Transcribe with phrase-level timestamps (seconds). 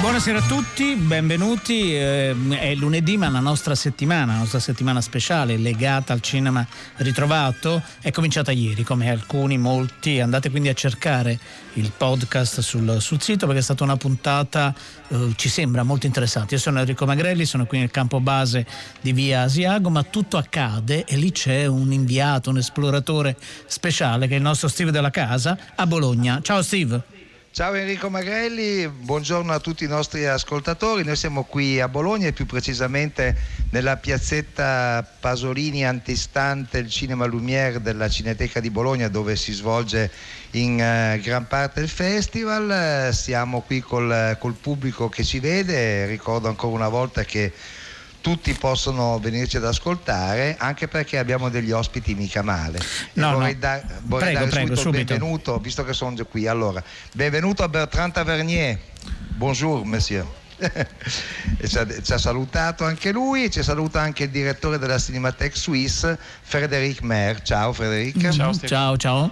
[0.00, 1.92] Buonasera a tutti, benvenuti.
[1.92, 6.64] Eh, è lunedì, ma la nostra settimana, la nostra settimana speciale legata al cinema
[6.98, 10.20] ritrovato è cominciata ieri, come alcuni, molti.
[10.20, 11.36] Andate quindi a cercare
[11.74, 14.72] il podcast sul, sul sito perché è stata una puntata,
[15.08, 16.54] eh, ci sembra molto interessante.
[16.54, 18.64] Io sono Enrico Magrelli, sono qui nel campo base
[19.00, 23.36] di via Asiago, ma tutto accade e lì c'è un inviato, un esploratore
[23.66, 26.38] speciale che è il nostro Steve della casa a Bologna.
[26.40, 27.17] Ciao Steve.
[27.58, 31.02] Ciao Enrico Magrelli, buongiorno a tutti i nostri ascoltatori.
[31.02, 33.36] Noi siamo qui a Bologna e più precisamente
[33.70, 40.08] nella piazzetta Pasolini antistante il Cinema Lumière della Cineteca di Bologna dove si svolge
[40.52, 43.12] in uh, gran parte il festival.
[43.12, 47.52] Siamo qui col, col pubblico che ci vede, ricordo ancora una volta che
[48.28, 52.78] tutti possono venirci ad ascoltare anche perché abbiamo degli ospiti mica male.
[53.14, 53.58] No, vorrei, no.
[53.58, 56.46] da, vorrei Prego, dare prego, subito, il benvenuto, visto che sono già qui.
[56.46, 56.82] Allora,
[57.14, 58.78] benvenuto a Bertrand Tavernier.
[59.34, 60.26] Bonjour, monsieur.
[61.66, 66.18] Ci, ha, ci ha salutato anche lui, ci saluta anche il direttore della Cinematheque Suisse,
[66.42, 67.40] Frédéric Mer.
[67.42, 68.28] Ciao Frédéric.
[68.66, 68.96] ciao.
[68.96, 69.30] ciao.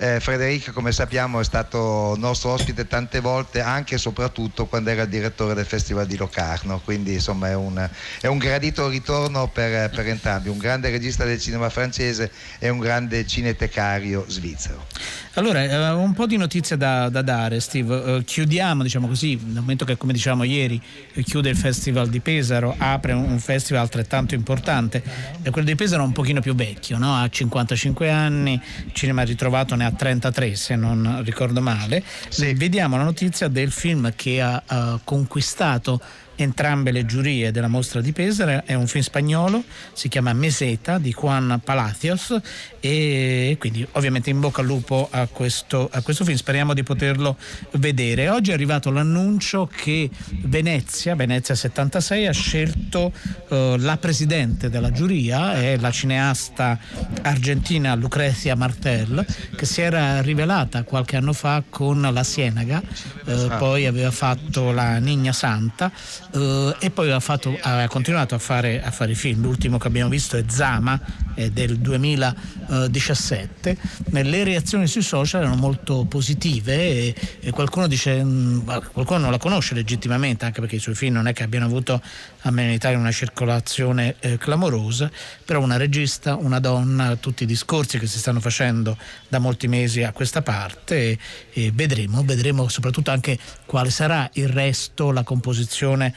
[0.00, 5.04] Eh, Frederic, come sappiamo, è stato nostro ospite tante volte, anche e soprattutto quando era
[5.06, 7.88] direttore del Festival di Locarno, quindi insomma è un,
[8.20, 12.78] è un gradito ritorno per, per, entrambi, un grande regista del cinema francese e un
[12.78, 14.86] grande cinetecario svizzero.
[15.34, 18.18] Allora, eh, un po' di notizie da, da dare, Steve.
[18.18, 20.80] Eh, chiudiamo, diciamo così, nel momento che, come dicevamo ieri,
[21.24, 25.02] chiude il Festival di Pesaro, apre un, festival altrettanto importante.
[25.50, 27.16] Quello di Pesaro è un pochino più vecchio, no?
[27.16, 28.60] ha 55 anni,
[28.92, 32.02] cinema ritrovato ne ha 33 se non ricordo male.
[32.28, 32.52] Sì.
[32.54, 36.00] Vediamo la notizia del film che ha, ha conquistato
[36.38, 41.12] entrambe le giurie della mostra di Pesaro, è un film spagnolo, si chiama Meseta di
[41.12, 42.40] Juan Palacios
[42.78, 47.36] e quindi ovviamente in bocca al lupo a questo, a questo film, speriamo di poterlo
[47.72, 48.28] vedere.
[48.28, 50.08] Oggi è arrivato l'annuncio che
[50.42, 53.12] Venezia, Venezia 76, ha scelto
[53.48, 56.78] eh, la presidente della giuria, è la cineasta
[57.22, 62.80] argentina Lucrezia Martel, che si era rivelata qualche anno fa con La Sienaga,
[63.24, 65.90] eh, poi aveva fatto La Nigna Santa
[66.30, 69.40] Uh, e poi ha, fatto, ha continuato a fare, a fare, film.
[69.42, 71.00] L'ultimo che abbiamo visto è Zama,
[71.34, 73.76] è del 2017.
[74.10, 79.38] Le reazioni sui social erano molto positive e, e qualcuno dice, mh, qualcuno non la
[79.38, 82.02] conosce legittimamente, anche perché i suoi film non è che abbiano avuto
[82.42, 85.10] almeno in Italia una circolazione eh, clamorosa,
[85.44, 88.96] però una regista, una donna, tutti i discorsi che si stanno facendo
[89.28, 91.18] da molti mesi a questa parte e,
[91.52, 96.14] e vedremo, vedremo soprattutto anche quale sarà il resto, la composizione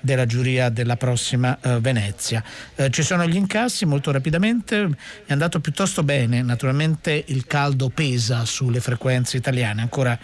[0.00, 2.42] della giuria della prossima eh, Venezia.
[2.74, 4.88] Eh, ci sono gli incassi molto rapidamente,
[5.26, 10.18] è andato piuttosto bene, naturalmente il caldo pesa sulle frequenze italiane, ancora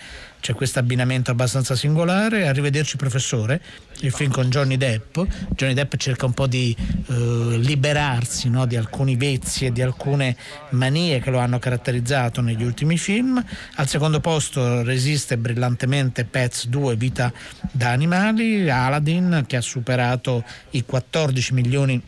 [0.46, 2.46] c'è questo abbinamento abbastanza singolare.
[2.46, 3.60] Arrivederci professore,
[4.02, 5.18] il film con Johnny Depp.
[5.50, 10.36] Johnny Depp cerca un po' di eh, liberarsi no, di alcuni vezzi e di alcune
[10.70, 13.44] manie che lo hanno caratterizzato negli ultimi film.
[13.74, 17.32] Al secondo posto resiste brillantemente Pets 2 Vita
[17.72, 22.00] da animali, Aladdin che ha superato i 14 milioni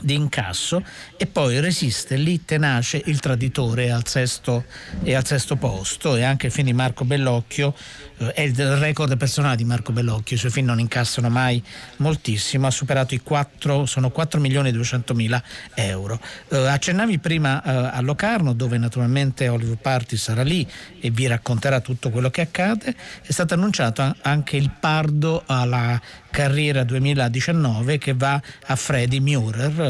[0.00, 0.82] di incasso
[1.16, 4.64] e poi resiste lì tenace il traditore al sesto,
[5.02, 6.16] e al sesto posto.
[6.16, 7.74] E anche il film di Marco Bellocchio
[8.18, 11.62] eh, è il record personale di Marco Bellocchio i suoi film non incassano mai
[11.96, 15.42] moltissimo ha superato i 4 sono 4 milioni e 200 mila
[15.74, 16.20] euro.
[16.48, 20.66] Eh, accennavi prima eh, a Locarno dove naturalmente Hollywood Party sarà lì
[21.00, 22.94] e vi racconterà tutto quello che accade.
[23.22, 29.87] È stato annunciato anche il pardo alla carriera 2019 che va a Freddy Murer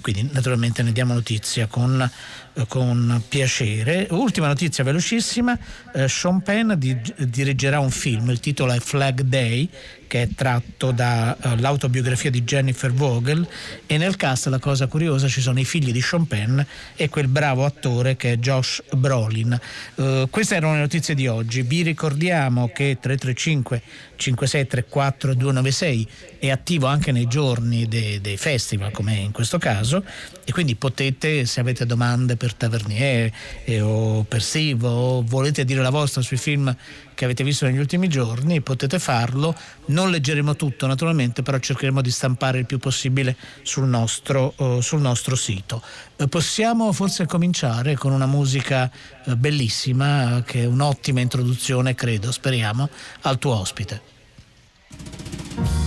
[0.00, 4.06] quindi naturalmente ne diamo notizia con, eh, con piacere.
[4.10, 5.58] Ultima notizia velocissima,
[5.94, 9.68] eh, Sean Penn di, dirigerà un film, il titolo è Flag Day
[10.12, 13.48] che è tratto dall'autobiografia uh, di Jennifer Vogel
[13.86, 16.60] e nel cast la cosa curiosa ci sono i figli di Sean Penn
[16.96, 19.58] e quel bravo attore che è Josh Brolin.
[19.94, 21.62] Uh, queste erano le notizie di oggi.
[21.62, 23.82] Vi ricordiamo che 335
[24.16, 26.08] 5634 296
[26.38, 30.04] è attivo anche nei giorni dei, dei festival come in questo caso
[30.44, 35.80] e quindi potete se avete domande per Tavernier eh, o per Sivo o volete dire
[35.80, 36.74] la vostra sui film
[37.14, 39.54] che avete visto negli ultimi giorni, potete farlo.
[39.86, 45.00] Non leggeremo tutto naturalmente, però cercheremo di stampare il più possibile sul nostro, uh, sul
[45.00, 45.80] nostro sito.
[46.16, 48.90] Uh, possiamo forse cominciare con una musica
[49.26, 52.88] uh, bellissima, che è un'ottima introduzione, credo, speriamo,
[53.20, 55.81] al tuo ospite.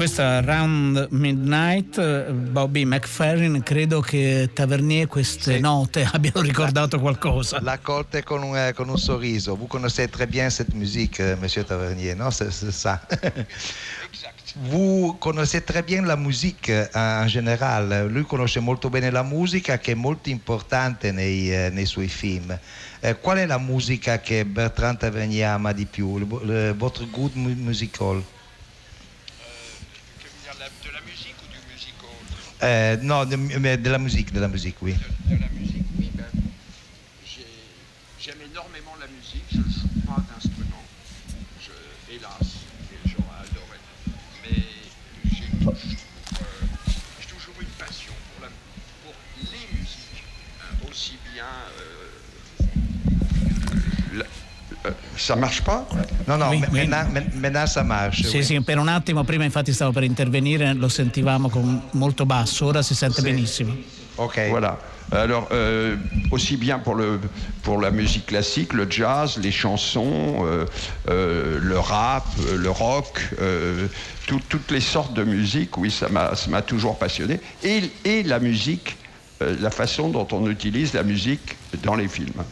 [0.00, 5.60] Questa Round Midnight, Bobby McFerrin, credo che Tavernier queste sì.
[5.60, 7.60] note abbiano ricordato la, qualcosa.
[7.60, 9.54] L'ha colta con un, con un sorriso.
[9.56, 12.30] Vous connaissez très bien cette musique, euh, monsieur Tavernier, no?
[12.30, 13.02] C'est, c'est ça.
[14.70, 19.92] Vous connaissez très bien la musique en generale, lui conosce molto bene la musica che
[19.92, 22.58] è molto importante nei, eh, nei suoi film.
[23.00, 27.34] Eh, qual è la musica che Bertrand Tavernier ama di più, le, le, votre goût
[27.34, 28.24] musical?
[32.62, 34.32] Euh, non, de, mais de la musique,
[55.20, 55.86] ça marche pas?
[56.26, 57.22] No, no, oui, maintenant, oui.
[57.34, 58.24] maintenant ça marche.
[58.24, 58.44] Sì, oui.
[58.44, 62.82] sì, per un attimo prima infatti stavo per intervenire, lo sentivamo con molto basso, ora
[62.82, 63.22] si sente sì.
[63.22, 63.76] benissimo.
[64.16, 64.48] Ok.
[64.48, 64.78] Voilà.
[65.12, 65.96] Alors, euh,
[66.30, 67.18] aussi bien pour, le,
[67.62, 70.66] pour la musique classique, le jazz, les chansons, euh,
[71.08, 72.24] euh, le rap,
[72.56, 73.88] le rock, euh,
[74.26, 77.40] tout, toutes les sortes de musique, oui, ça m'a toujours passionné.
[77.64, 78.96] Et, et la musique,
[79.42, 82.44] euh, la façon dont on utilise la musique dans les films.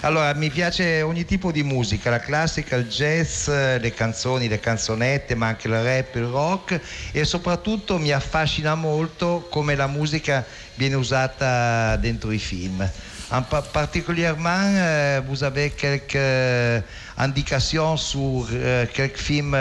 [0.00, 5.34] Allora, mi piace ogni tipo di musica, la classica, il jazz, le canzoni, le canzonette,
[5.34, 6.80] ma anche il rap, il rock
[7.12, 10.44] e soprattutto mi affascina molto come la musica
[10.74, 12.88] viene usata dentro i film.
[13.30, 16.84] En particulièrement, euh, vous avez quelques
[17.16, 19.56] indications sur euh, quelques films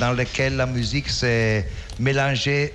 [0.00, 1.68] dans lesquels la musique s'est
[2.00, 2.74] mélangée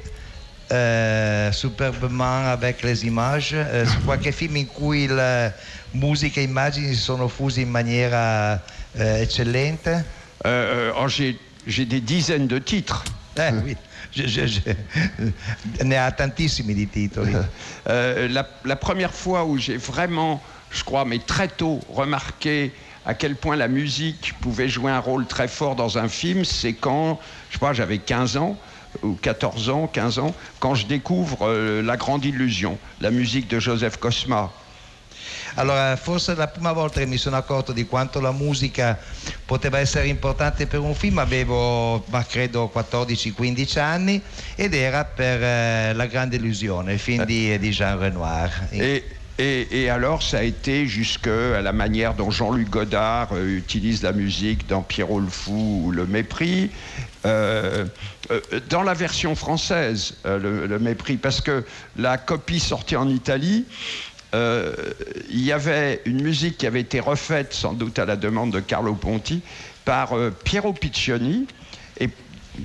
[0.72, 5.54] euh, superbement avec les images, euh, qualche film in cui la
[5.94, 8.62] musica e immagini si sono fusi in maniera
[8.98, 10.04] euh, eccellente?
[10.46, 13.04] Euh, oh, j'ai des dizaines de titres.
[13.38, 13.78] Eh, oui.
[14.12, 17.34] Je, je, je, ne ha tantissimi di titoli.
[17.90, 22.74] Euh, la, la, première fois où j'ai vraiment, je crois, mais très tôt, remarqué
[23.06, 26.74] à quel point la musique pouvait jouer un rôle très fort dans un film, c'est
[26.74, 27.18] quand,
[27.50, 28.58] je crois, j'avais 15 ans
[29.04, 33.60] ou 14 ans, 15 ans, quand je découvre euh, La Grande Illusion, la musique de
[33.60, 34.52] Joseph Cosma.
[35.56, 38.98] Allora, forse la prima volta che mi sono accorto di quanto la musica
[39.46, 44.22] poteva essere importante per un film avevo, ma credo, 14-15 anni
[44.56, 48.52] ed era per eh, La Grande Illusione, il film di, di Jean Renoir.
[48.72, 49.04] Et,
[49.40, 54.12] et, et, alors, ça a été jusqu'à la manière dont Jean-Luc Godard euh, utilise la
[54.12, 56.70] musique dans Pierrot le Fou ou Le Mépris.
[57.26, 57.86] Euh,
[58.32, 61.64] euh, dans la version française, euh, le, le, Mépris, parce que
[61.98, 63.66] la copie sortie en Italie,
[64.34, 68.60] il y avait une musique qui avait été refaite, sans doute à la demande de
[68.60, 69.42] Carlo Ponti,
[69.84, 71.48] par Piero Piccioni.
[72.00, 72.10] Et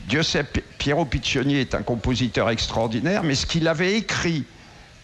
[0.06, 0.44] Dieu sait,
[0.76, 4.44] Piero Piccioni est un compositeur extraordinaire, mais ce qu'il avait écrit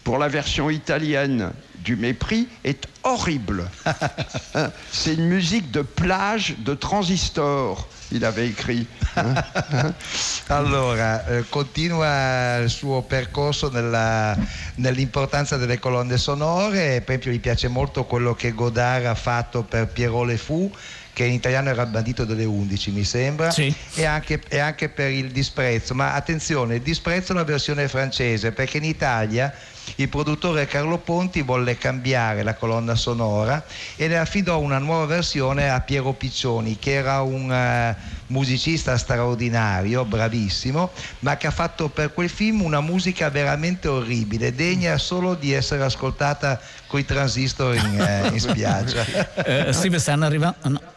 [0.05, 1.52] pour la version italienne
[1.85, 3.71] du mépris est horrible.
[4.93, 8.87] C'est une musique de plage de transistor, il avait écrit.
[10.49, 14.37] allora, eh, continua il suo percorso nella,
[14.77, 19.89] nell'importanza delle colonne sonore, per esempio gli piace molto quello che Godard ha fatto per
[19.89, 20.71] Pierrot Le Fou
[21.19, 23.75] che in italiano era il bandito delle 11 mi sembra sì.
[23.95, 28.53] e, anche, e, anche, per il disprezzo ma attenzione il disprezzo è una versione francese
[28.53, 29.53] perché in Italia
[29.97, 33.64] il produttore Carlo Ponti volle cambiare la colonna sonora
[33.97, 37.95] e ne affidò una nuova versione a Piero Piccioni che era un uh,
[38.26, 40.90] musicista straordinario, bravissimo,
[41.21, 45.83] ma che ha fatto per quel film una musica veramente orribile, degna solo di essere
[45.83, 49.04] ascoltata con i transistor in, uh, in spiaggia.
[49.35, 50.97] Uh, Steve, stanno arrivando...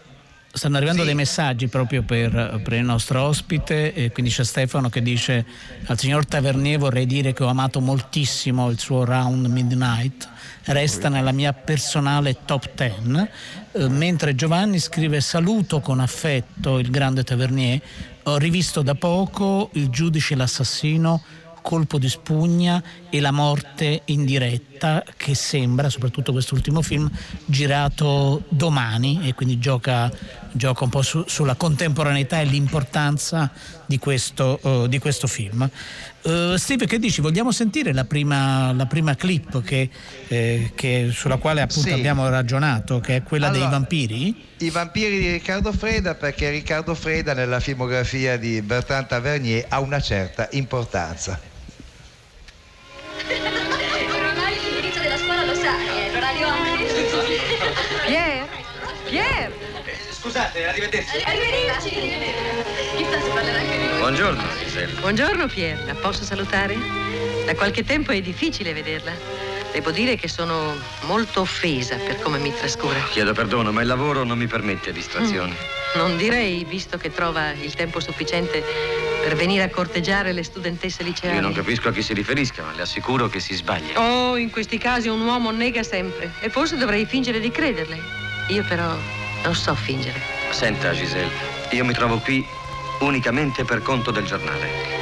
[0.54, 1.08] Stanno arrivando sì.
[1.08, 5.46] dei messaggi proprio per, per, il nostro ospite, e quindi c'è Stefano che dice
[5.86, 10.28] al signor Tavernier vorrei dire che ho amato moltissimo il suo Round Midnight,
[10.66, 13.30] resta nella mia personale top 10,
[13.72, 17.82] eh, mentre Giovanni scrive saluto con affetto il grande Tavernier,
[18.24, 21.24] ho rivisto da poco il giudice l'assassino
[21.62, 27.10] colpo di spugna e la morte in diretta che sembra, soprattutto quest'ultimo film,
[27.46, 30.12] girato domani e quindi gioca,
[30.52, 33.52] gioca un po' su, sulla contemporaneità e l'importanza
[33.86, 35.70] di questo, uh, di questo film.
[36.24, 37.22] Uh, Steve, che dici?
[37.22, 39.90] Vogliamo sentire la prima, la prima clip che,
[40.28, 41.94] eh, che, sulla quale appunto sì.
[41.94, 44.44] abbiamo ragionato, che è quella allora, dei vampiri?
[44.60, 50.00] I vampiri di Riccardo Freda, perché Riccardo Freda nella filmografia di Bertrand Tavernier ha una
[50.00, 51.51] certa importanza.
[60.32, 61.22] Scusate, arrivederci.
[61.26, 61.90] Arrivederci.
[62.96, 63.98] Chissà se parlerà anche lui.
[63.98, 65.00] Buongiorno, Giselle.
[65.02, 65.84] Buongiorno, Pier.
[65.86, 66.78] La posso salutare?
[67.46, 69.12] Da qualche tempo è difficile vederla.
[69.74, 72.98] Devo dire che sono molto offesa per come mi trascura.
[73.10, 75.52] Chiedo perdono, ma il lavoro non mi permette distrazioni.
[75.52, 76.00] Mm.
[76.00, 78.64] Non direi, visto che trova il tempo sufficiente
[79.22, 81.36] per venire a corteggiare le studentesse liceali.
[81.36, 84.00] Io non capisco a chi si riferisca, ma le assicuro che si sbaglia.
[84.00, 86.32] Oh, in questi casi un uomo nega sempre.
[86.40, 88.00] E forse dovrei fingere di crederle.
[88.48, 88.96] Io però
[89.44, 90.20] non so fingere.
[90.52, 91.32] Senta, Giselle,
[91.72, 92.46] io mi trovo qui
[93.00, 95.00] unicamente per conto del giornale.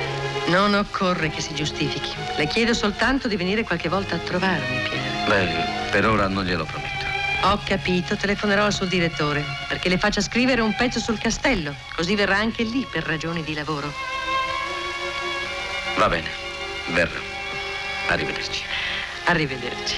[0.47, 2.11] Non occorre che si giustifichi.
[2.35, 5.27] Le chiedo soltanto di venire qualche volta a trovarmi, Pier.
[5.27, 7.05] Beh, per ora non glielo prometto.
[7.43, 12.15] Ho capito, telefonerò al suo direttore perché le faccia scrivere un pezzo sul castello, così
[12.15, 13.93] verrà anche lì per ragioni di lavoro.
[15.97, 16.29] Va bene,
[16.87, 17.19] verrò.
[18.07, 18.63] Arrivederci.
[19.25, 19.95] Arrivederci.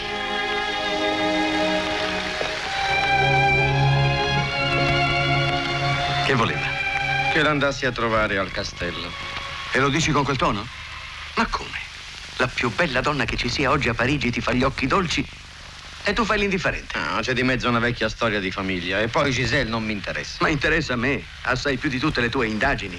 [6.31, 6.65] Che voleva?
[7.33, 9.11] Che l'andassi a trovare al castello.
[9.73, 10.65] E lo dici con quel tono?
[11.35, 11.77] Ma come?
[12.37, 15.27] La più bella donna che ci sia oggi a Parigi ti fa gli occhi dolci
[16.05, 16.97] e tu fai l'indifferente.
[16.97, 20.37] No, c'è di mezzo una vecchia storia di famiglia e poi Giselle non mi interessa.
[20.39, 22.97] Ma interessa a me, assai più di tutte le tue indagini.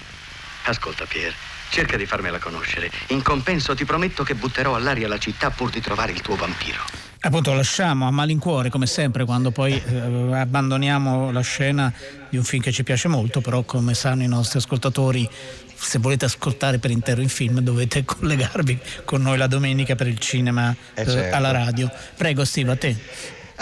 [0.65, 1.35] Ascolta, Pier,
[1.71, 2.91] cerca di farmela conoscere.
[3.09, 7.02] In compenso ti prometto che butterò all'aria la città pur di trovare il tuo vampiro.
[7.25, 11.93] Appunto lasciamo a malincuore come sempre quando poi eh, abbandoniamo la scena
[12.29, 15.29] di un film che ci piace molto, però come sanno i nostri ascoltatori
[15.73, 20.19] se volete ascoltare per intero il film dovete collegarvi con noi la domenica per il
[20.19, 21.37] cinema eh, certo.
[21.37, 21.89] alla radio.
[22.17, 22.97] Prego Steve, a te.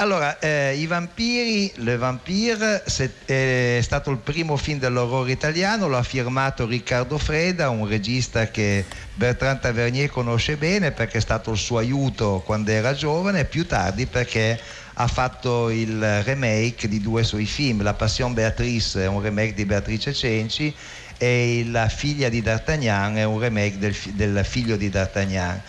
[0.00, 2.82] Allora, eh, I Vampiri, Le Vampire
[3.26, 8.86] è stato il primo film dell'orrore italiano, lo ha firmato Riccardo Freda, un regista che
[9.12, 13.66] Bertrand Tavernier conosce bene perché è stato il suo aiuto quando era giovane e più
[13.66, 14.58] tardi perché
[14.94, 19.66] ha fatto il remake di due suoi film, La Passion Beatrice è un remake di
[19.66, 20.74] Beatrice Cenci
[21.18, 25.60] e La figlia di D'Artagnan è un remake del, del figlio di D'Artagnan.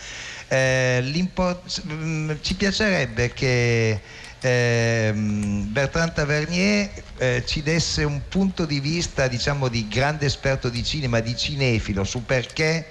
[0.48, 4.02] Eh, mm, ci piacerebbe che
[4.42, 10.84] eh, Bertrand Tavernier eh, ci desse un punto di vista diciamo di grande esperto di
[10.84, 12.86] cinema, di cinefilo su perché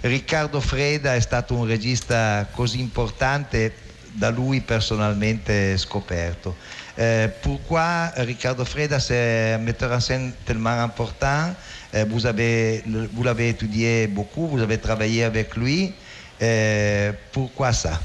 [0.00, 3.72] Riccardo Freda è stato un regista così importante
[4.12, 6.56] da lui personalmente scoperto.
[6.98, 11.54] Euh, pourquoi Riccardo Freda, c'est un metteur en scène tellement important
[11.94, 15.94] euh, Vous avez, vous l'avez étudié beaucoup, vous avez travaillé avec lui.
[16.42, 17.98] Euh, pourquoi ça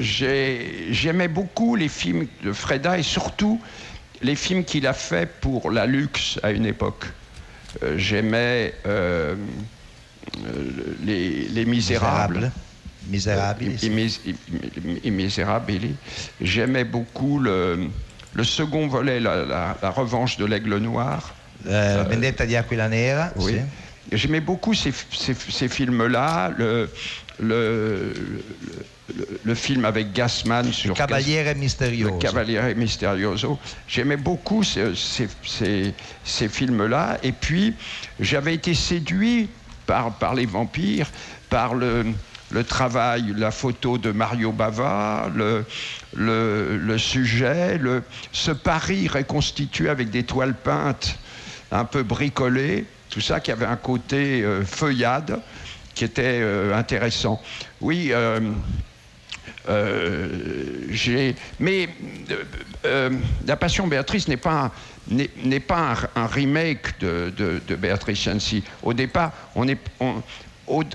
[0.00, 3.60] J'aimais beaucoup les films de Freda et surtout
[4.22, 7.06] les films qu'il a fait pour la luxe à une époque.
[7.96, 8.74] J'aimais
[11.04, 12.50] les, les, Misérables.
[13.08, 13.76] Misérabili.
[15.04, 15.94] Et, Misérabili.
[16.40, 17.88] J'aimais beaucoup le,
[18.34, 21.34] le, second volet, la, la, la revanche de l'aigle noir.
[21.66, 23.32] Euh, Vendetta di Aquila Nera.
[23.36, 23.56] Oui.
[24.12, 26.52] J'aimais beaucoup ces, films-là.
[26.56, 26.90] Le,
[27.38, 28.44] le, le,
[29.54, 32.18] film avec Gassman sur Cavaliere Misterioso.
[32.18, 33.58] Cavaliere Misterioso.
[33.86, 34.92] J'aimais beaucoup ces,
[36.24, 37.18] ces films-là.
[37.22, 37.74] Et puis,
[38.18, 39.48] j'avais été séduit
[39.86, 41.10] par, par les vampires,
[41.48, 42.06] par le,
[42.50, 45.64] le travail, la photo de Mario Bava, le,
[46.14, 48.02] le, sujet, le,
[48.32, 51.18] ce Paris reconstitué avec des toiles peintes
[51.70, 55.40] un peu bricolées, tout ça qui avait un côté euh, feuillade
[55.94, 57.40] qui était euh, intéressant.
[57.80, 58.40] Oui, euh,
[60.90, 61.34] j'ai.
[61.58, 61.88] Mais
[63.46, 64.70] La Passion Béatrice n'est pas,
[65.08, 68.62] n'est, pas un, remake de, de, Béatrice Chancy.
[68.82, 69.78] Au départ, on est,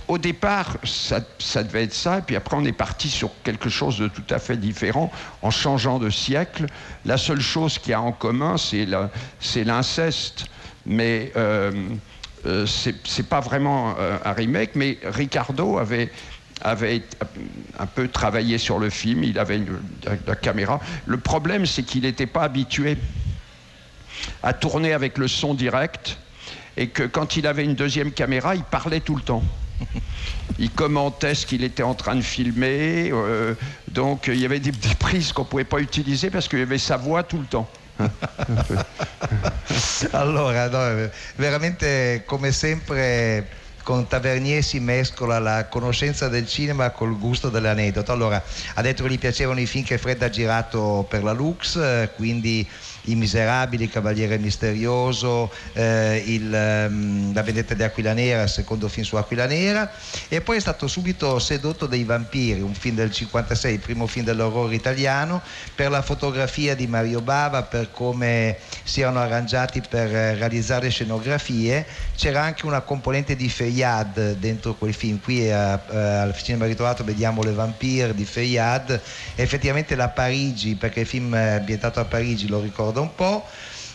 [0.07, 3.97] au, départ, ça, devait être ça, et puis après, on est parti sur quelque chose
[3.99, 6.67] de tout à fait différent en changeant de siècle.
[7.05, 10.45] La seule chose qu'il y a en commun, c'est l'inceste,
[10.85, 11.71] mais euh,
[12.45, 14.71] euh, c'est pas vraiment euh, un remake.
[14.75, 16.09] Mais Ricardo avait
[16.61, 17.03] avait
[17.79, 19.61] un peu travaillé sur le film, il avait
[20.25, 20.79] la caméra.
[21.05, 22.97] Le problème, c'est qu'il n'était pas habitué
[24.41, 26.17] à tourner avec le son direct
[26.77, 29.43] et que quand il avait une deuxième caméra, il parlait tout le temps.
[30.59, 33.09] il commentait ce qu'il était en train de filmer.
[33.11, 33.53] Euh,
[33.91, 36.77] donc il y avait des, prises qu'on ne pouvait pas utiliser parce qu'il y avait
[36.77, 37.69] sa voix tout le temps.
[40.11, 43.45] allora, no, veramente come sempre
[43.85, 48.11] con Tavernier si mescola la conoscenza del cinema col gusto dell'aneddoto.
[48.11, 52.09] Allora, ha detto che gli piacevano i film che Fred ha girato per la Lux,
[52.15, 52.67] quindi
[53.05, 59.05] i Miserabili, Cavaliere Misterioso, eh, il, um, La vendetta di Aquila Nera, il secondo film
[59.05, 59.91] su Aquila Nera.
[60.27, 64.25] E poi è stato subito sedotto dai vampiri, un film del 56, il primo film
[64.25, 65.41] dell'orrore italiano,
[65.73, 71.85] per la fotografia di Mario Bava, per come si erano arrangiati per realizzare scenografie,
[72.15, 77.03] c'era anche una componente di Feyad dentro quel film, qui eh, a, al cinema ritrovato
[77.03, 78.99] vediamo Le Vampire di Feyad,
[79.35, 83.45] effettivamente la Parigi, perché il film è ambientato a Parigi, lo ricordo da un po'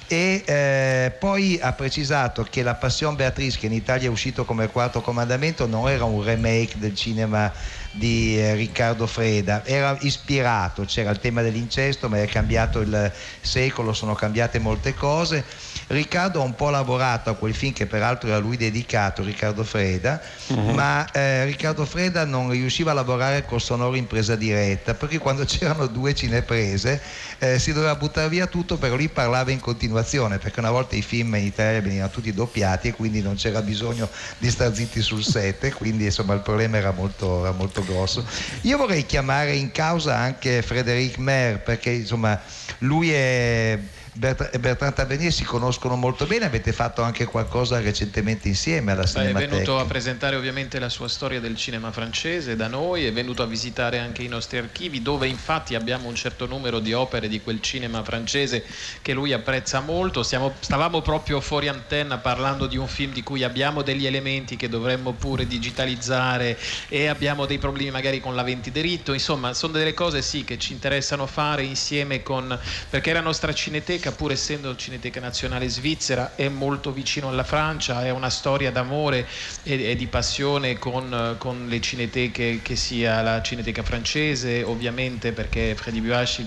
[0.06, 4.68] e eh, poi ha precisato che La Passion Beatrice che in Italia è uscito come
[4.68, 7.52] quarto comandamento non era un remake del cinema
[7.92, 13.92] di eh, Riccardo Freda, era ispirato, c'era il tema dell'incesto ma è cambiato il secolo,
[13.92, 15.44] sono cambiate molte cose
[15.90, 20.20] Riccardo ha un po' lavorato a quel film che peraltro era lui dedicato, Riccardo Freda,
[20.46, 20.70] uh-huh.
[20.72, 25.42] ma eh, Riccardo Freda non riusciva a lavorare col sonoro in presa diretta, perché quando
[25.50, 27.00] c'erano due cineprese
[27.38, 31.02] eh, si doveva buttare via tutto, però lui parlava in continuazione, perché una volta i
[31.02, 35.24] film in Italia venivano tutti doppiati e quindi non c'era bisogno di star zitti sul
[35.24, 38.24] set, quindi insomma il problema era molto, era molto grosso.
[38.60, 42.40] Io vorrei chiamare in causa anche Frédéric Mer, perché insomma
[42.78, 43.76] lui è
[44.12, 49.44] Bertrand, Bertrand Tavernier si conoscono molto bene, avete fatto anche qualcosa recentemente insieme alla Cinemateca.
[49.44, 53.42] È venuto a presentare ovviamente la sua storia del cinema francese da noi, è venuto
[53.42, 57.40] a visitare anche i nostri archivi dove infatti abbiamo un certo numero di opere di
[57.40, 58.64] quel cinema francese
[59.00, 60.24] che lui apprezza molto.
[60.24, 64.68] Stiamo, stavamo proprio fuori antenna parlando di un film di cui abbiamo degli elementi che
[64.68, 70.20] dovremmo pure digitalizzare e abbiamo dei problemi magari con l'aventi diritto, insomma sono delle cose
[70.20, 75.20] sì che ci interessano fare insieme con, perché la nostra cineteca Cineteca, pur essendo Cineteca
[75.20, 79.26] Nazionale Svizzera, è molto vicino alla Francia, è una storia d'amore
[79.62, 85.74] e, e di passione con, con, le cineteche, che sia la Cineteca francese, ovviamente perché
[85.74, 86.44] Freddy Buache,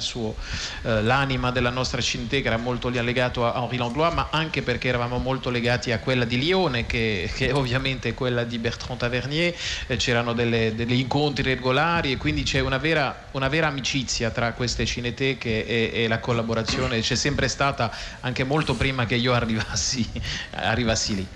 [0.84, 5.18] eh, l'anima della nostra Cineteca era molto legato a Henri Langlois, ma anche perché eravamo
[5.18, 9.56] molto legati a quella di Lione, che, che ovviamente quella di Bertrand Tavernier,
[9.88, 14.86] eh, c'erano degli incontri regolari e quindi c'è una vera, una vera amicizia tra queste
[14.86, 20.08] cineteche e, e la collaborazione, c'è sempre sempre stata anche molto prima che io arrivassi,
[20.52, 21.28] arrivassi lì.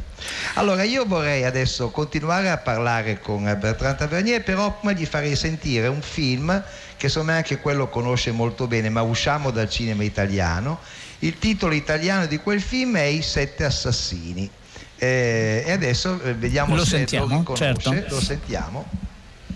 [0.56, 5.88] Allora io vorrei adesso continuare a parlare con Bertrand Tavernier, però prima gli farei sentire
[5.88, 6.64] un film
[6.98, 10.80] che secondo me anche quello conosce molto bene, ma usciamo dal cinema italiano.
[11.20, 14.50] Il titolo italiano di quel film è I sette assassini.
[15.00, 17.82] Eh, e adesso eh, vediamo lo se sentiamo, lo riconosce.
[17.82, 18.16] Certo.
[18.16, 18.86] Lo sentiamo.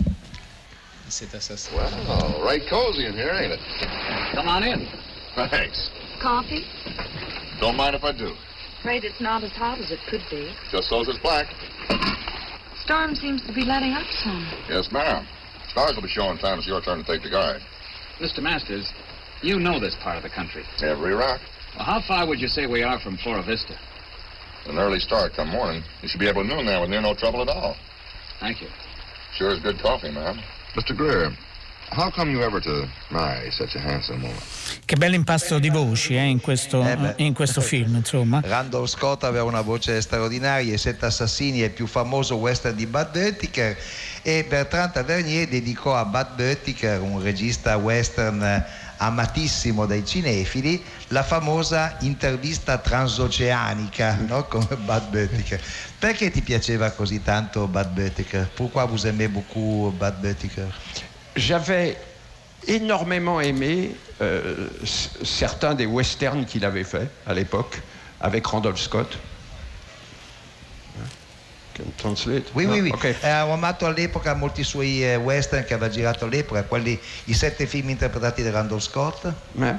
[0.04, 1.76] I sette assassini.
[1.76, 4.34] Well, right cozy in here, ain't it?
[4.34, 4.86] Come on in.
[5.34, 6.01] Thanks.
[6.22, 6.64] Coffee?
[7.60, 8.32] Don't mind if I do.
[8.78, 10.54] Afraid it's not as hot as it could be.
[10.70, 11.46] Just so's it's black.
[12.84, 14.46] Storm seems to be letting up some.
[14.68, 15.26] Yes, ma'am.
[15.68, 17.60] Stars will be showing time it's your turn to take the guard.
[18.20, 18.40] Mr.
[18.40, 18.92] Masters,
[19.42, 20.62] you know this part of the country.
[20.80, 21.40] Every rock.
[21.74, 23.76] Well, how far would you say we are from Flora Vista?
[24.66, 25.82] An early start come morning.
[26.02, 27.74] You should be able to noon there with near no trouble at all.
[28.38, 28.68] Thank you.
[29.34, 30.38] Sure is good coffee, ma'am.
[30.74, 30.96] Mr.
[30.96, 31.30] Greer,
[31.94, 34.40] how come you ever to marry such a handsome woman?
[34.84, 38.40] Che bell'impasto di voci eh, in, questo, Eh in questo film, insomma.
[38.42, 42.86] Randolph Scott aveva una voce straordinaria, I Sette Assassini è il più famoso western di
[42.86, 43.76] Bud Buttiker
[44.22, 48.64] e Bertrand Tavernier dedicò a Bud Buttiker, un regista western
[48.96, 54.44] amatissimo dai cinefili, la famosa intervista transoceanica no?
[54.44, 55.60] con Bud Buttiker.
[55.98, 58.48] Perché ti piaceva così tanto Bud Buttiker?
[58.54, 60.72] Pourquoi vous aimez beaucoup Bud Buttiker?
[61.36, 61.96] J'avais
[62.66, 67.80] énormément aimé euh, certains des westerns qu'il avait fait à l'époque
[68.20, 69.18] avec Randolph Scott.
[71.74, 72.44] Can translate?
[72.54, 72.72] Oui, No?
[72.74, 72.90] oui, oui.
[72.92, 73.04] Ok.
[73.22, 77.66] Eh, ho amato all'epoca molti suoi eh, western che aveva girato all'epoca, quelli, i sette
[77.66, 79.32] film interpretati da Randolph Scott.
[79.54, 79.74] Ouais.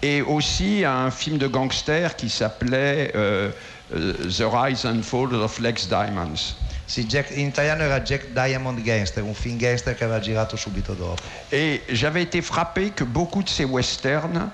[0.00, 3.50] Et aussi un film de gangster qui s'appelait euh,
[3.94, 6.56] euh, The Rise and Fall of Lex Diamonds.
[6.94, 10.94] Sì, Jack- in italiano era Jack Diamond Gangster, un film gangster che aveva girato subito
[10.94, 11.20] dopo.
[11.50, 14.48] Et j'avais été frappé que beaucoup de ces westerns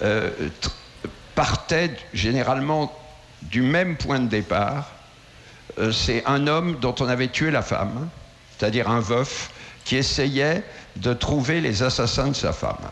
[0.00, 0.30] euh,
[1.34, 2.92] partaient généralement
[3.42, 4.88] du même point de départ.
[5.80, 8.08] Euh, C'est un homme dont on avait tué la femme,
[8.56, 9.50] c'est-à-dire un veuf,
[9.84, 10.62] qui essayait
[10.94, 12.88] de trouver les assassins de sa femme.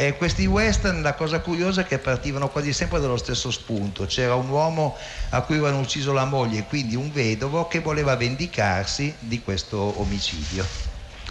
[0.00, 4.06] E questi western, la cosa curiosa è che partivano quasi sempre dallo stesso spunto.
[4.06, 4.96] C'era un uomo
[5.30, 10.64] a cui avevano ucciso la moglie, quindi un vedovo che voleva vendicarsi di questo omicidio.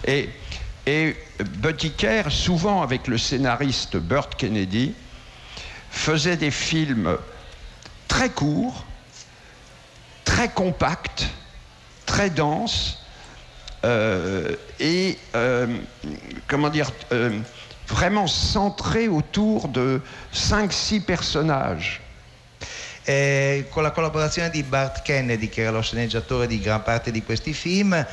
[0.02, 0.28] Et,
[0.84, 1.16] et
[1.56, 4.94] Buttiker, souvent avec le scénariste Burt Kennedy,
[5.88, 7.16] faisait des films
[8.06, 8.84] très courts,
[10.24, 11.26] très compacts,
[12.04, 12.98] très denses,
[13.86, 15.66] euh, et euh,
[16.46, 17.30] comment dire, euh,
[17.88, 20.00] vraiment centrés autour de
[20.32, 22.00] 5-6 personnages.
[23.04, 27.22] E con la collaborazione di Bart Kennedy, che era lo sceneggiatore di gran parte di
[27.22, 28.06] questi film,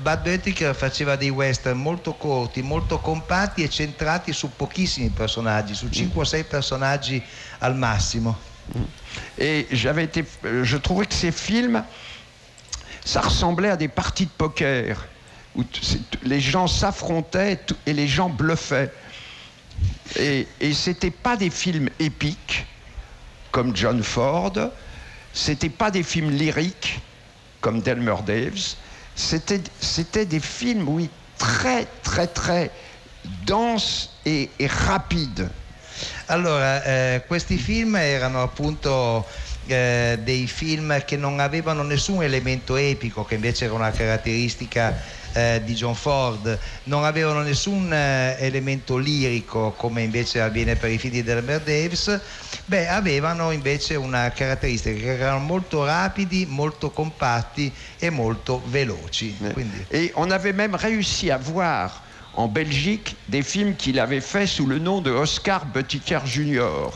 [0.00, 5.88] Bud Buttiker faceva dei western molto corti, molto compatti e centrati su pochissimi personaggi, su
[5.88, 7.22] 5 o 6 personaggi
[7.58, 8.36] al massimo.
[9.36, 11.84] Et j'avais été, euh, je trouvais que ces films,
[13.04, 14.96] ça ressemblait à des parties de poker
[15.54, 15.62] où
[16.22, 18.90] les gens s'affrontaient et les gens bluffaient.
[20.16, 22.66] Et, et c'était pas des films épiques
[23.50, 24.52] comme John Ford,
[25.32, 27.00] c'était pas des films lyriques
[27.60, 28.76] comme Delmer Daves,
[29.14, 32.70] c'était des films, oui, très très très
[33.46, 35.48] denses et, et rapides.
[36.26, 39.26] Allora, eh, questi film erano appunto
[39.66, 44.98] eh, dei film che non avevano nessun elemento epico, che invece era una caratteristica
[45.32, 50.98] eh, di John Ford, non avevano nessun eh, elemento lirico come invece avviene per i
[50.98, 52.20] di Delmer Davis,
[52.66, 59.36] beh, avevano invece una caratteristica che erano molto rapidi, molto compatti e molto veloci.
[59.52, 62.02] Quindi, Et on avait même réussi à voir
[62.34, 66.90] en Belgique des films qu'il avait fait sous le nom de Oscar Buttiker Jr.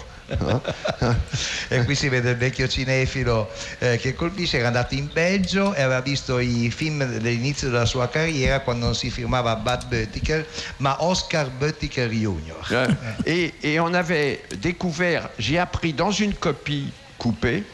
[1.69, 5.83] e qui si vede il vecchio cinefilo eh, che colpisce, era andato in Belgio e
[5.83, 10.47] aveva visto i film dell'inizio della sua carriera quando non si firmava Bud Buttiker
[10.79, 12.55] ma Oscar Buttiker Jr.
[12.71, 12.89] Euh,
[13.25, 17.65] et, et on avait découvert, j'ai appris dans une copie coupée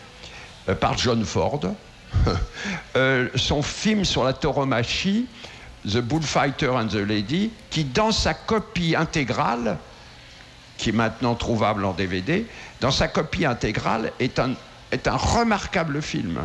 [0.69, 1.61] euh, par John Ford,
[2.97, 5.27] euh, son film sur la tauromachie,
[5.87, 9.79] The Bullfighter and the Lady, qui dans sa copie intégrale,
[10.83, 12.45] qui est maintenant trouvable en DVD,
[12.81, 14.55] dans sa copie intégrale est un,
[14.91, 16.41] est un remarquable film.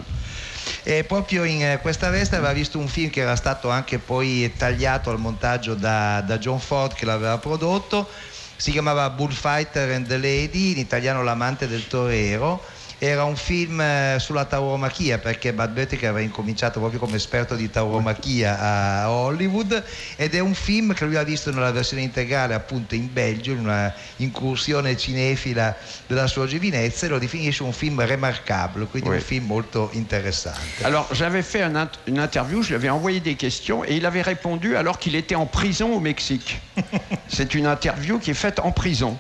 [0.84, 4.54] E proprio in eh, questa veste aveva visto un film che era stato anche poi
[4.56, 8.08] tagliato al montaggio da, da John Ford che l'aveva prodotto,
[8.56, 12.64] si chiamava Bullfighter and the Lady, in italiano L'amante del torero.
[13.00, 17.70] Era un film eh, sulla tauromachia perché Bud Buttiker aveva incominciato proprio come esperto di
[17.70, 19.84] tauromachia a Hollywood
[20.16, 23.60] ed è un film che lui ha visto nella versione integrale appunto in Belgio, in
[23.60, 25.76] una incursione cinefila
[26.08, 29.16] della sua giovinezza e lo definisce un film remarquable, quindi Oui.
[29.18, 30.84] un film molto interessante.
[30.84, 34.08] Alors j'avais fait un int- une interview, je lui avais envoyé des questions et il
[34.08, 36.60] avait répondu alors qu'il était en prison au Mexique.
[37.28, 39.20] C'est une interview qui est faite en prison.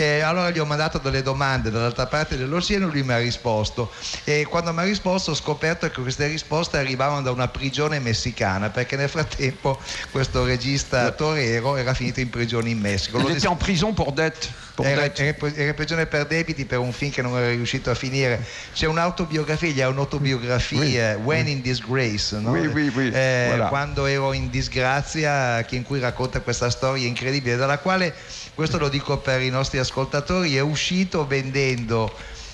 [0.00, 4.46] E allora gli ho mandato delle domande dall'altra parte dell'oceano, lui mi ha risposto e
[4.48, 8.94] quando mi ha risposto ho scoperto che queste risposte arrivavano da una prigione messicana perché
[8.94, 9.76] nel frattempo
[10.12, 13.18] questo regista torero era finito in prigione in Messico.
[13.18, 14.66] Lo en prison pour dette.
[14.80, 18.46] Era, in prigione per debiti per un film che non era riuscito a finire.
[18.72, 22.52] C'è un'autobiografia, gli ha un'autobiografia, When in Disgrace, no?
[22.52, 23.66] Oui, oui, oui, Eh, voilà.
[23.66, 28.14] quando ero in disgrazia, che- in cui racconta questa storia incredibile, dalla quale,
[28.58, 32.12] questo lo dico per i nostri ascoltatori, è uscito vendendo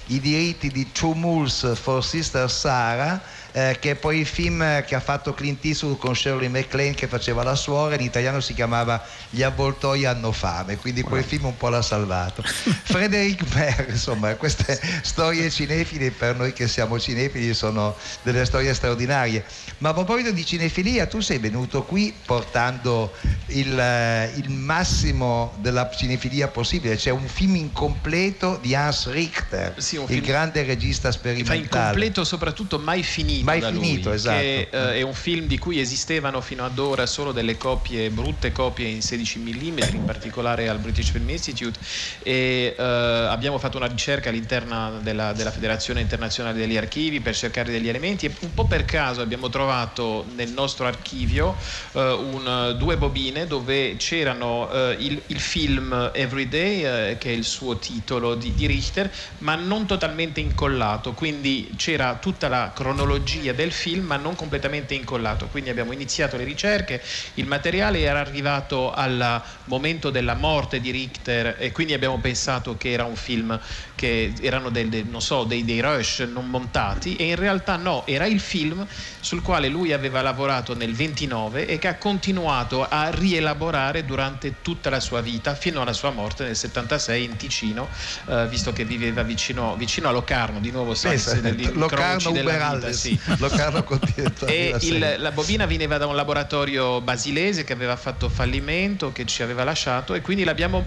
[0.09, 3.23] i diritti di Two Moves for Sister Sarah
[3.57, 7.07] eh, che è poi il film che ha fatto Clint Eastwood con Shirley MacLaine che
[7.07, 11.57] faceva la suora, in italiano si chiamava Gli avvoltoi hanno fame, quindi quel film un
[11.57, 12.43] po' l'ha salvato.
[12.43, 19.45] Frederick Baer, insomma, queste storie cinefili per noi che siamo cinefili sono delle storie straordinarie.
[19.79, 23.13] Ma a proposito di cinefilia, tu sei venuto qui portando
[23.47, 29.95] il, eh, il massimo della cinefilia possibile, c'è un film incompleto di Hans Richter, Sì,
[30.01, 31.59] il film- grande regista Fa sperimentale.
[31.61, 34.39] incompleto soprattutto mai finito Mai da finito, lui, esatto.
[34.41, 38.53] che eh, è un film di cui esistevano fino ad ora solo delle copie brutte
[38.53, 41.79] copie in 16 mm in particolare al British Film Institute
[42.23, 47.71] e eh, abbiamo fatto una ricerca all'interno della, della Federazione Internazionale degli Archivi per cercare
[47.71, 51.55] degli elementi e un po' per caso abbiamo trovato nel nostro archivio
[51.93, 57.45] eh, un- due bobine dove c'erano eh, il, il film Everyday eh, che è il
[57.45, 63.73] suo titolo di, di Richter ma non totalmente incollato quindi c'era tutta la cronologia del
[63.73, 65.49] film ma non completamente incollato.
[65.49, 67.03] Quindi abbiamo iniziato le ricerche
[67.35, 72.91] il materiale era arrivato al momento della morte di Richter e quindi abbiamo pensato che
[72.91, 73.59] era un film
[73.95, 78.27] che erano del- del- so, dei, dei rush non montati e in realtà no, era
[78.27, 78.87] il film
[79.25, 84.91] sul quale lui aveva lavorato nel 29 e che ha continuato a rielaborare durante tutta
[84.91, 87.89] la sua vita fino alla sua morte nel 76 in Ticino,
[88.27, 91.09] eh, visto che viveva vicino, vicino a Locarno, di nuovo sì,
[91.41, 93.19] negli Locarno Uberaldes, sì.
[93.39, 93.83] Locarno
[94.45, 99.43] E il- la bobina veniva da un laboratorio basilese che aveva fatto fallimento, che ci
[99.43, 100.85] aveva lasciato e quindi l'abbiamo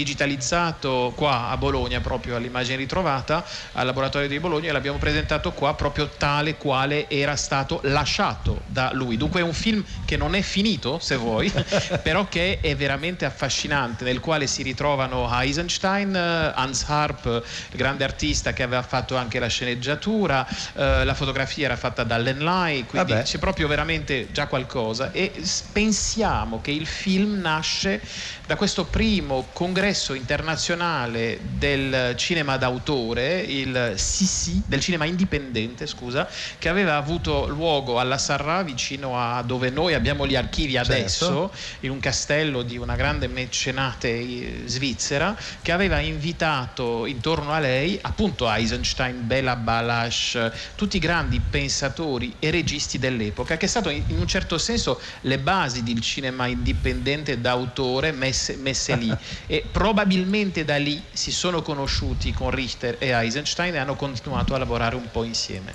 [0.00, 5.74] digitalizzato qua a Bologna proprio all'immagine ritrovata al laboratorio di Bologna e l'abbiamo presentato qua
[5.74, 10.40] proprio tale quale era stato lasciato da lui dunque è un film che non è
[10.40, 11.52] finito se vuoi
[12.02, 18.04] però che è veramente affascinante nel quale si ritrovano Eisenstein eh, Hans Harp il grande
[18.04, 22.86] artista che aveva fatto anche la sceneggiatura eh, la fotografia era fatta da Len Lai
[22.86, 23.24] quindi Vabbè.
[23.24, 25.30] c'è proprio veramente già qualcosa e
[25.72, 28.00] pensiamo che il film nasce
[28.46, 36.68] da questo primo congresso internazionale del cinema d'autore, il CC, del cinema indipendente, scusa, che
[36.68, 40.92] aveva avuto luogo alla Sarra, vicino a dove noi abbiamo gli archivi Certo.
[40.92, 47.58] adesso, in un castello di una grande mecenate eh, svizzera, che aveva invitato intorno a
[47.58, 53.88] lei appunto Eisenstein, Bela Balash, tutti i grandi pensatori e registi dell'epoca, che è stato
[53.88, 59.12] in in un certo senso le basi del cinema indipendente d'autore messe, messe lì
[59.46, 64.58] e probabilmente da lì si sono conosciuti con Richter e Eisenstein e hanno continuato a
[64.58, 65.72] lavorare un po' insieme.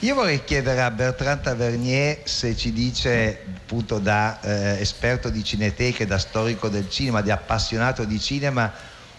[0.00, 6.06] Io vorrei chiedere a Bertrand Tavernier se ci dice, appunto da eh, esperto di cineteche,
[6.06, 8.72] da storico del cinema, di appassionato di cinema,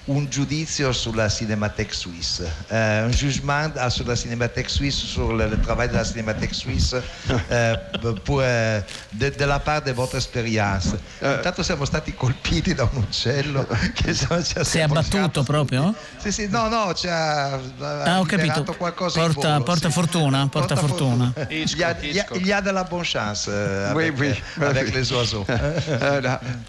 [0.05, 5.59] un giudizio sulla Cinémathèque Suisse, eh, un jugement ah, sulla Cinémathèque Suisse, sur le, le
[5.59, 6.95] travail de la Cinémathèque Suisse,
[7.49, 7.77] eh,
[8.23, 10.97] pour, eh, de, de la part de votre esperienza.
[11.21, 15.93] Intanto siamo stati colpiti da un uccello che ci ha Si è abbattuto proprio?
[16.17, 18.63] Sì, sì, no, no, ci ha, Ah, ho capito.
[18.77, 19.93] qualcosa Porta, volo, porta sì.
[19.93, 21.31] fortuna, porta, fortuna.
[21.49, 24.07] Il y, a, il y a- il y a de la bonne chance euh, Oui,
[24.07, 24.41] avec, oui.
[24.61, 25.45] euh, avec les oiseaux.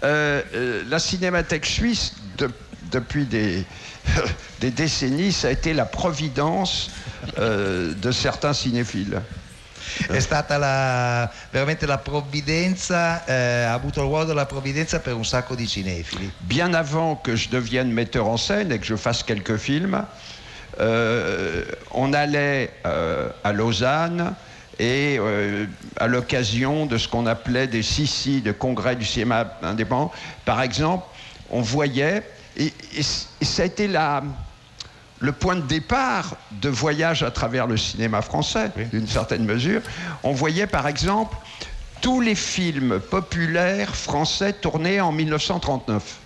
[0.03, 2.49] Euh, euh, la Cinémathèque suisse, de-
[2.93, 3.65] depuis des,
[4.59, 6.91] des décennies, ça a été la providence
[7.39, 9.21] euh, de certains cinéphiles.
[10.09, 15.25] È stata la- veramente la provvidenza, eh, ha avuto il ruolo della provvidenza per un
[15.25, 16.31] sacco di cinefili.
[16.39, 20.03] Bien avant que je devienne metteur en scène et que je fasse quelques films,
[20.79, 24.33] euh, on allait euh, à Lausanne
[24.79, 25.65] et euh,
[25.99, 30.11] à l'occasion de ce qu'on appelait des CICI, de congrès du cinéma indépendant,
[30.45, 31.05] par exemple,
[31.51, 32.23] on voyait,
[32.57, 34.23] et, et c- et ça a été la,
[35.19, 39.81] le point de départ de voyage à travers le cinéma français, d'une certaine mesure.
[40.23, 41.35] On voyait par exemple
[42.01, 46.17] tous les films populaires français tournés en 1939.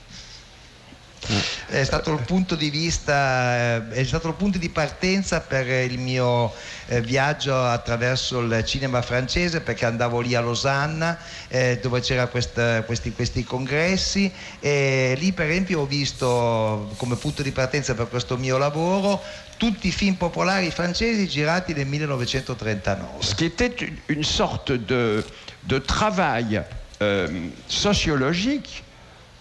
[1.67, 5.99] È stato il punto di vista, eh, è stato il punto di partenza per il
[5.99, 6.53] mio
[6.87, 11.17] eh, viaggio attraverso il cinema francese perché andavo lì a Losanna
[11.49, 17.51] eh, dove c'erano questi, questi congressi e lì per esempio ho visto come punto di
[17.51, 19.21] partenza per questo mio lavoro
[19.57, 23.21] tutti i film popolari francesi girati nel 1939.
[23.21, 23.75] Ce qui était
[24.07, 25.25] une sorte de,
[25.63, 26.63] de travail
[27.01, 28.83] euh, sociologique,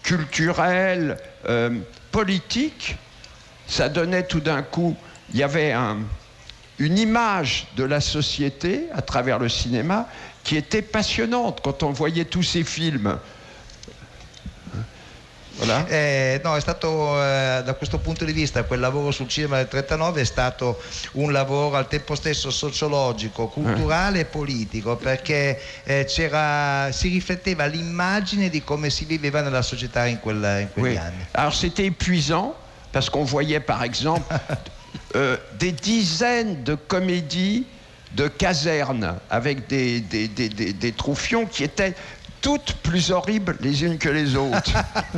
[0.07, 1.17] culturel,
[1.49, 1.69] euh,
[2.13, 2.95] politique.
[3.67, 4.95] Ça donnait tout d'un coup,
[5.33, 5.97] il y avait un-
[6.79, 10.07] une image de la société à travers le cinéma
[10.45, 13.19] qui était passionnante quand on voyait tous ces films.
[15.59, 19.67] Eh, no, è stato eh, da questo punto di vista quel lavoro sul cinema del
[19.67, 20.79] 39 è stato
[21.13, 28.49] un lavoro al tempo stesso sociologico, culturale e politico perché eh, c'era, si rifletteva l'immagine
[28.49, 30.97] di come si viveva nella società in, quel- in quegli Oui.
[30.97, 31.25] anni.
[31.31, 32.55] Alors c'était épuisant
[32.91, 34.31] parce qu'on voyait par exemple
[35.15, 37.65] euh, des dizaines de comédies
[38.11, 41.93] de casernes avec des, des, des, des- des troufions qui étaient
[42.41, 44.71] toutes plus horribles les unes que les autres.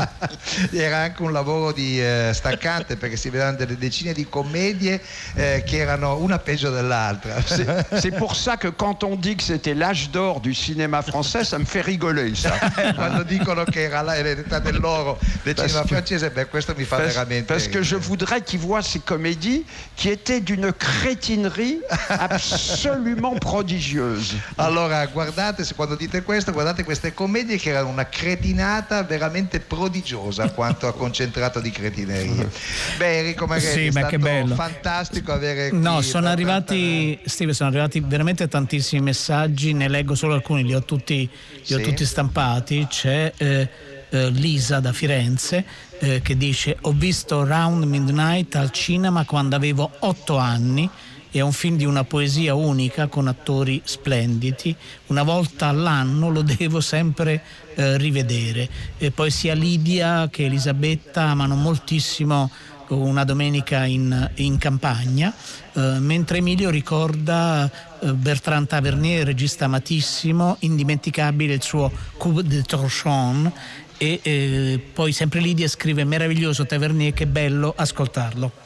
[0.74, 5.02] Era anche un lavoro di, eh, staccante perché si vedevano delle decine di commedie
[5.36, 7.42] eh, che erano una peggio dell'altra.
[7.42, 11.58] C'est pour ça que quand on dit que c'était l'âge d'or du cinéma français, ça
[11.60, 12.58] me fait rigoler ça.
[12.96, 16.98] Quando dicono che era l'età dell'oro del Parce cinema que- francese, beh, questo mi fa
[16.98, 17.46] Parce, veramente.
[17.46, 21.80] parce que je voudrais qu'ils voient ces comédies qui étaient d'une crétinerie
[22.10, 24.36] absolument prodigieuse.
[24.58, 30.88] Allora, guardate, quando dite questo, guardate queste commedie che erano una cretinata veramente prodigiosa quanto
[30.88, 32.50] a concentrato di cretinerie.
[32.98, 34.56] Beh, Enrico Maghetti, Sì, è stato che bello.
[34.56, 40.64] fantastico avere No, sono arrivati, Steve, sono arrivati veramente tantissimi messaggi, ne leggo solo alcuni,
[40.64, 41.30] li ho tutti,
[41.66, 41.84] li ho Sì.
[41.84, 42.86] tutti stampati.
[42.90, 43.70] C'è eh,
[44.10, 45.64] eh, Lisa da Firenze
[46.00, 50.90] eh, che dice ho visto Round Midnight al cinema quando avevo otto anni.
[51.32, 54.76] È un film di una poesia unica con attori splendidi.
[55.08, 57.42] Una volta all'anno lo devo sempre
[57.76, 58.68] eh, rivedere.
[58.98, 62.50] E poi sia Lidia che Elisabetta amano moltissimo
[62.90, 65.34] una domenica in, in campagna,
[65.74, 73.52] eh, mentre Emilio ricorda eh, Bertrand Tavernier, regista amatissimo, indimenticabile il suo Coup de Torchon
[73.98, 78.59] e eh, poi sempre Lidia scrive meraviglioso Tavernier, che bello ascoltarlo.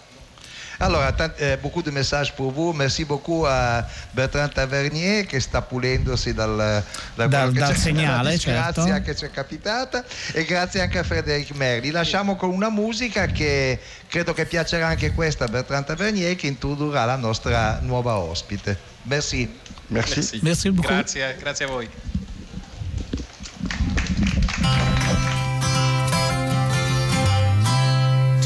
[0.84, 2.74] Allora, tant- eh, beaucoup de messages pour vous.
[2.74, 8.86] Merci beaucoup a Bertrand Tavernier che sta pulendosi dal, da quello Dal- dal segnale, disgrazia
[8.86, 9.02] certo.
[9.04, 11.89] che ci è capitata e grazie anche a Frederic Merli.
[11.91, 17.06] Lasciamo con una musica che credo che piacerà anche questa a Bertrand Tavernier che introdurrà
[17.06, 18.78] la nostra nuova ospite.
[19.04, 19.60] Merci.
[19.88, 20.39] Merci.
[20.41, 20.91] Merci beaucoup.
[20.93, 21.89] Grazie, grazie a voi.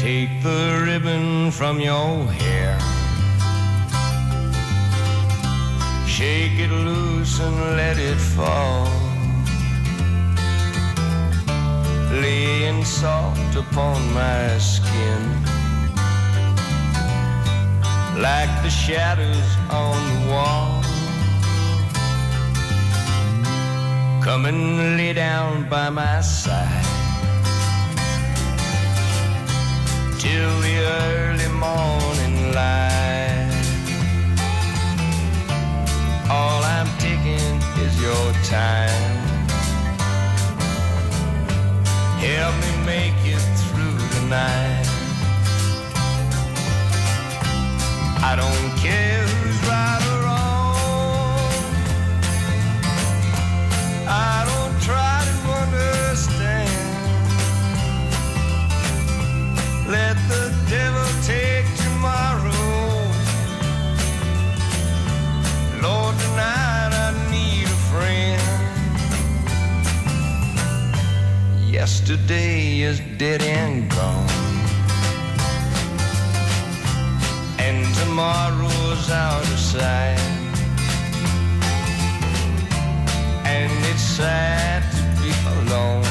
[0.08, 2.78] Take the ribbon from your hair.
[6.08, 8.88] Shake it loose and let it fall.
[12.22, 15.22] Laying soft upon my skin.
[18.16, 20.82] Like the shadows on the wall.
[24.24, 26.97] Come and lay down by my side.
[30.18, 33.52] Till the early morning light.
[36.28, 37.54] All I'm taking
[37.84, 39.16] is your time.
[42.18, 44.77] Help me make it through the night.
[72.08, 74.30] Yesterday is dead and gone.
[77.58, 80.18] And tomorrow's out of sight.
[83.44, 86.02] And it's sad to be alone.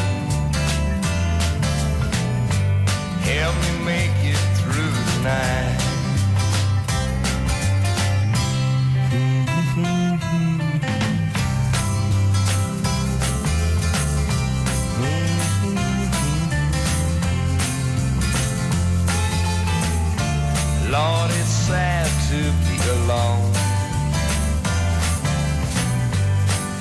[3.24, 5.77] Help me make it through the night.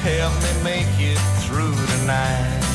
[0.07, 2.67] Help me make it through the night.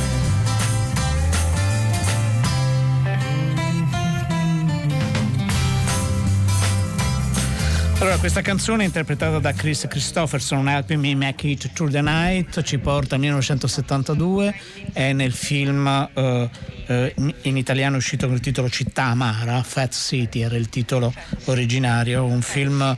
[8.00, 12.80] Allora, questa canzone interpretata da Chris Christopherson, Helping Me Make It Through the Night, ci
[12.80, 14.54] porta al 1972,
[14.92, 16.50] è nel film eh,
[16.88, 17.14] eh,
[17.44, 21.14] in italiano uscito con il titolo Città Amara, Fat City era il titolo
[21.46, 22.98] originario, un film,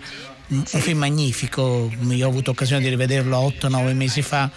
[0.57, 4.49] un film magnifico, io ho avuto occasione di rivederlo 8-9 mesi fa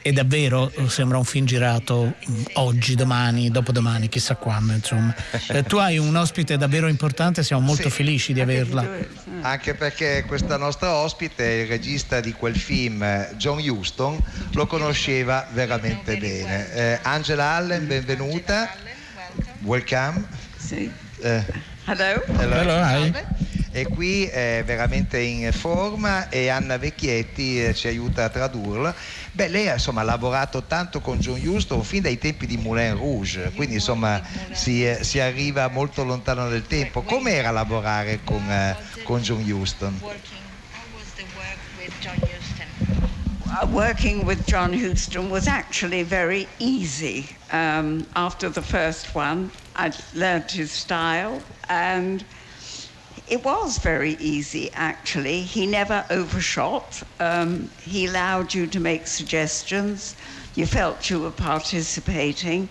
[0.00, 4.72] e davvero eh, sembra un film girato mm, oggi, domani, dopodomani, chissà quando.
[4.72, 5.14] Insomma.
[5.48, 7.90] Eh, tu hai un ospite davvero importante, siamo molto Sì.
[7.90, 8.86] felici di averla.
[9.40, 14.18] Anche perché questa nostra ospite, il regista di quel film, eh, John Huston,
[14.52, 16.72] lo conosceva veramente bene.
[16.72, 18.68] Eh, Angela Allen, benvenuta.
[19.62, 20.24] welcome.
[20.56, 20.90] Sì.
[21.20, 21.44] Eh,
[21.86, 22.22] Hello.
[22.38, 22.54] hello.
[22.54, 23.57] Hello.
[23.70, 28.94] E qui è veramente in forma e Anna Vecchietti eh, ci aiuta a tradurla.
[29.32, 33.52] Beh, lei insomma, ha lavorato tanto con John Huston fin dai tempi di Moulin Rouge,
[33.54, 37.02] quindi insomma si, eh, si arriva molto lontano nel tempo.
[37.02, 40.00] Com'era lavorare con, eh, con John Huston?
[43.50, 47.26] Uh, working with John Huston was actually very easy.
[47.50, 52.24] Um, after the first one, I learnt his style, and
[53.30, 55.42] it was very easy actually.
[55.42, 57.02] He never overshot.
[57.20, 60.16] Um, he allowed you to make suggestions.
[60.54, 62.68] You felt you were participating.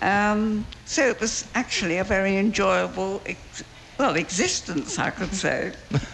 [0.00, 3.62] Um, so it was actually a very enjoyable, ex-
[3.98, 5.72] well, existence, I could say.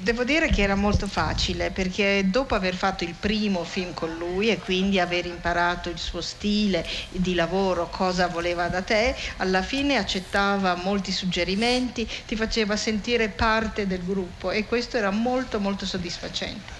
[0.00, 4.48] Devo dire che era molto facile perché dopo aver fatto il primo film con lui
[4.48, 9.96] e quindi aver imparato il suo stile di lavoro, cosa voleva da te, alla fine
[9.96, 16.76] accettava molti suggerimenti, ti faceva sentire parte del gruppo e questo era molto molto soddisfacente.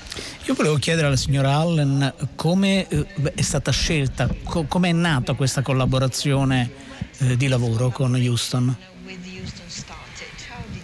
[0.46, 5.34] Io volevo chiedere alla signora Allen come eh, è stata scelta, co- come è nata
[5.34, 6.70] questa collaborazione
[7.18, 8.76] eh, di lavoro con Houston.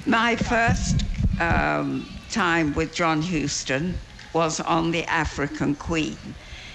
[0.06, 1.02] My first
[1.38, 3.96] um, time with John Huston
[4.32, 6.16] was on The African Queen.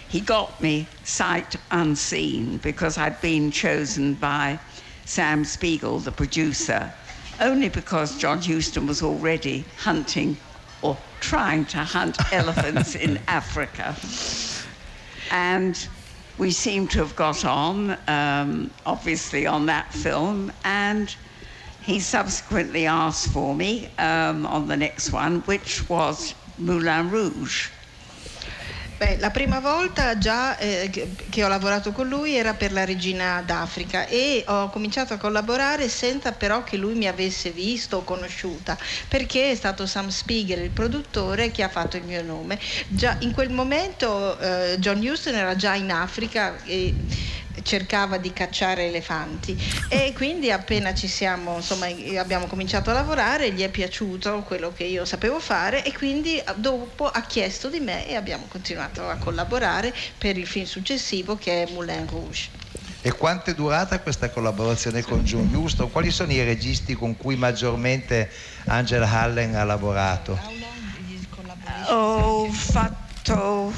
[0.08, 4.58] He got me sight unseen because I'd been chosen by
[5.04, 6.94] Sam Spiegel, the producer,
[7.42, 10.38] only because John Huston was already hunting
[10.82, 13.98] or trying to hunt elephants in Africa.
[15.30, 15.78] And
[16.38, 20.54] we seem to have got on, um, obviously, on that film.
[20.64, 21.14] And
[21.90, 27.72] he subsequently asked for me um, on the next one, which was Moulin Rouge.
[29.00, 30.90] Beh, la prima volta già eh,
[31.30, 35.88] che, ho lavorato con lui era per la Regina d'Africa e ho cominciato a collaborare
[35.88, 38.78] senza però che lui mi avesse visto o conosciuta,
[39.08, 42.60] perché è stato Sam Spiegel, il produttore, che ha fatto il mio nome.
[42.90, 46.94] Già in quel momento eh, John Huston era già in Africa e
[47.64, 49.58] cercava di cacciare elefanti
[49.90, 51.88] e quindi appena ci siamo insomma
[52.18, 57.08] abbiamo cominciato a lavorare gli è piaciuto quello che io sapevo fare e quindi dopo
[57.08, 61.72] ha chiesto di me e abbiamo continuato a collaborare per il film successivo che è
[61.72, 62.50] Moulin Rouge
[63.02, 65.90] E quanto è durata questa collaborazione con John Huston?
[65.90, 68.30] Quali sono i registi con cui maggiormente
[68.66, 70.38] Angela Allen ha lavorato?
[71.88, 73.72] Ho fatto,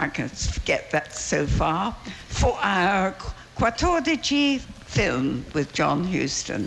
[0.00, 0.30] I can
[0.64, 1.94] get that so far,
[2.28, 3.14] for our
[3.56, 6.66] 14 film with John Huston.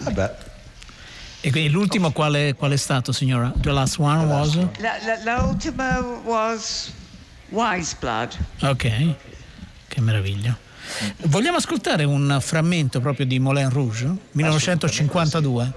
[1.44, 3.52] E quindi l'ultimo qual è, qual è stato, signora?
[3.56, 4.56] The last one was?
[4.80, 6.92] La, la, l'ultimo was
[7.50, 8.38] Wise Blood.
[8.62, 9.16] Ok,
[9.88, 10.56] che meraviglia.
[11.24, 15.74] Vogliamo ascoltare un frammento proprio di Moulin Rouge, 1952?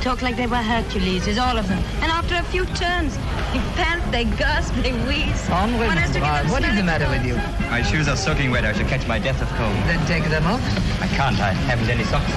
[0.00, 1.78] They talk like they were Herculeses, all of them.
[2.00, 3.18] And after a few turns,
[3.52, 5.46] they pant, they gasp, they wheeze.
[5.50, 7.36] Onward, One has to give them what is the matter with you?
[7.68, 8.64] My shoes are soaking wet.
[8.64, 9.74] I shall catch my death of cold.
[9.84, 10.62] Then take them off.
[11.02, 11.38] I can't.
[11.38, 12.32] I haven't any socks.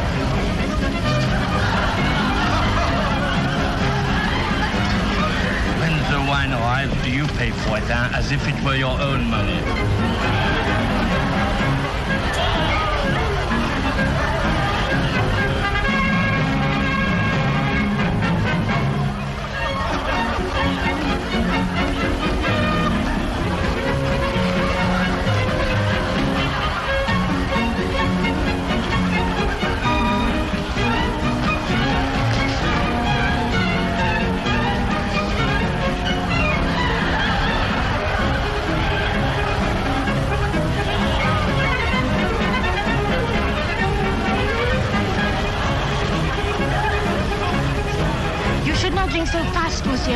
[5.79, 8.11] When the wine arrives, do you pay for it, huh?
[8.13, 10.72] as if it were your own money?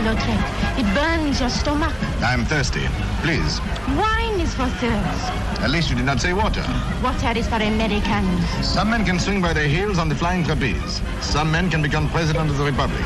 [0.07, 0.79] Lautrec.
[0.79, 1.93] It burns your stomach.
[2.21, 2.87] I'm thirsty.
[3.23, 3.59] Please.
[3.99, 5.25] Wine is for thirst.
[5.59, 6.63] At least you did not say water.
[7.03, 8.47] Water is for Americans.
[8.65, 11.01] Some men can swing by their heels on the flying trapeze.
[11.19, 13.05] Some men can become president of the republic.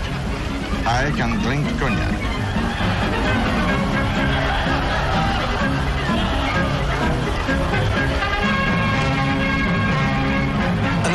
[0.85, 2.30] I can drink cognac.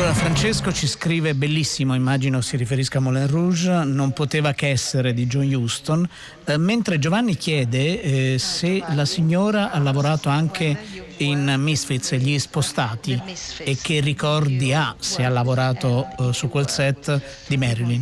[0.07, 5.13] Allora Francesco ci scrive bellissimo, immagino si riferisca a Moulin Rouge, non poteva che essere
[5.13, 6.07] di John Huston,
[6.45, 13.21] eh, mentre Giovanni chiede eh, se la signora ha lavorato anche in Misfits gli spostati
[13.59, 18.01] e che ricordi ha se ha lavorato uh, su quel set di Marilyn?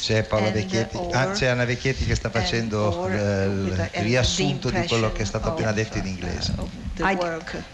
[0.00, 5.12] C'è Paola Vecchietti, ah, c'è Anna Vecchietti che sta facendo il, il riassunto di quello
[5.12, 6.54] che è stato appena detto in inglese.
[6.98, 7.16] I,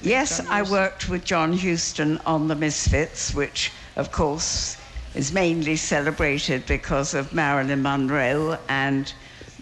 [0.01, 4.77] yes, I worked with John Huston on the Misfits, which of course
[5.15, 9.13] is mainly celebrated because of Marilyn Monroe and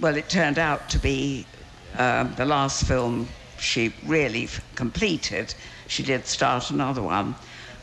[0.00, 1.46] well, it turned out to be
[1.98, 3.28] uh, the last film
[3.58, 5.54] she really completed.
[5.86, 7.34] She did start another one.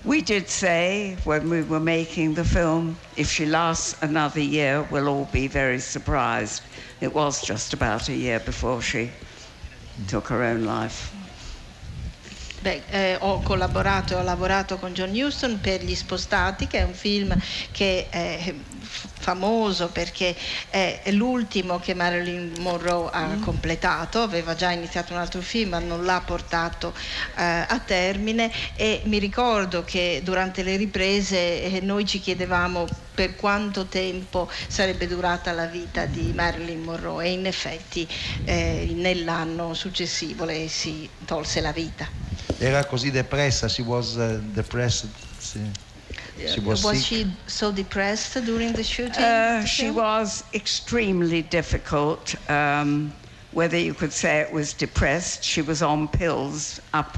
[0.03, 5.07] We did say when we were making the film, if she lasts another year, we'll
[5.07, 6.63] all be very surprised.
[7.01, 9.11] It was just about a year before she
[10.07, 11.13] took her own life.
[12.61, 16.83] Beh, eh, ho collaborato e ho lavorato con John Huston per Gli Spostati, che è
[16.83, 17.37] un film
[17.71, 18.53] che è
[19.19, 20.35] famoso perché
[20.69, 23.41] è l'ultimo che Marilyn Monroe ha mm.
[23.43, 26.93] completato, aveva già iniziato un altro film ma non l'ha portato
[27.35, 33.35] eh, a termine e mi ricordo che durante le riprese eh, noi ci chiedevamo per
[33.35, 38.07] quanto tempo sarebbe durata la vita di Marilyn Monroe e in effetti
[38.45, 42.07] eh, nell'anno successivo lei si tolse la vita.
[42.57, 45.09] Era così depressa, she was uh, depressed.
[46.47, 49.23] She was, was she so depressed during the shooting?
[49.23, 52.35] Uh, she was extremely difficult.
[52.49, 53.13] Um,
[53.51, 57.17] whether you could say it was depressed, she was on pills, up,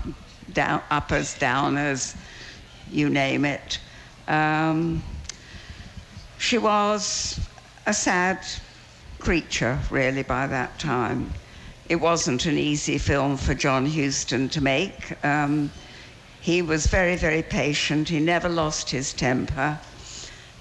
[0.53, 2.15] down, uppers, downers,
[2.89, 3.79] you name it.
[4.27, 5.03] Um,
[6.37, 7.39] she was
[7.85, 8.39] a sad
[9.19, 11.31] creature, really, by that time
[11.91, 15.13] it wasn't an easy film for John Huston to make.
[15.25, 15.69] Um,
[16.41, 18.09] he was very, very patient.
[18.09, 19.79] He never lost his temper.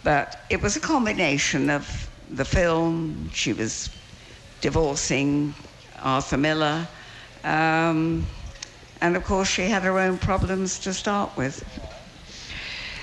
[0.04, 3.90] But it was a combination of the film, she was
[4.60, 5.54] divorcing
[5.98, 6.86] Arthur Miller,
[7.44, 8.26] um,
[9.00, 11.64] and of course, she had her own problems to start with.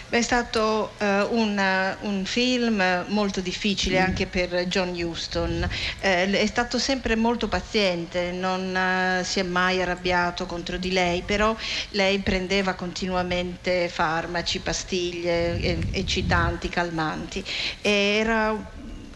[0.09, 1.05] È stato uh,
[1.35, 5.67] un, un, film molto difficile anche per John Huston,
[5.99, 11.23] eh, è stato sempre molto paziente, non uh, si è mai arrabbiato contro di lei,
[11.23, 11.53] però
[11.89, 17.43] lei prendeva continuamente farmaci, pastiglie eccitanti, calmanti.
[17.81, 18.55] Era